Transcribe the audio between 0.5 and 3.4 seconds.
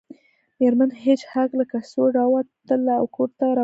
میرمن هیج هاګ له کڅوړې راووتله او کور